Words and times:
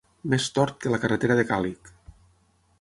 Més 0.33 0.47
tort 0.55 0.79
que 0.85 0.93
la 0.95 0.99
carretera 1.05 1.37
de 1.41 1.45
Càlig. 1.53 1.95